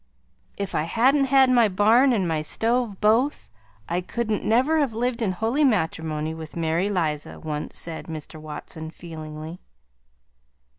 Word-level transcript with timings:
"If 0.57 0.73
I 0.73 0.81
hadn't 0.81 1.25
had 1.25 1.51
my 1.51 1.67
barn 1.67 2.11
and 2.11 2.27
my 2.27 2.41
store 2.41 2.95
BOTH, 2.99 3.51
I 3.87 4.01
couldn't 4.01 4.43
never 4.43 4.79
have 4.79 4.95
lived 4.95 5.21
in 5.21 5.31
holy 5.33 5.63
matrimony 5.63 6.33
with 6.33 6.55
Maryliza!" 6.55 7.39
once 7.39 7.77
said 7.77 8.07
Mr. 8.07 8.41
Watson 8.41 8.89
feelingly. 8.89 9.59